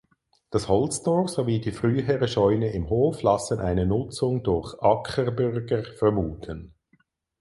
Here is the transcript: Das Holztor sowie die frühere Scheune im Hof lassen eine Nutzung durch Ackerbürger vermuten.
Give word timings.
Das 0.49 0.67
Holztor 0.67 1.27
sowie 1.27 1.59
die 1.61 1.71
frühere 1.71 2.27
Scheune 2.27 2.71
im 2.71 2.89
Hof 2.89 3.21
lassen 3.21 3.59
eine 3.59 3.85
Nutzung 3.85 4.41
durch 4.41 4.81
Ackerbürger 4.81 5.83
vermuten. 5.95 6.73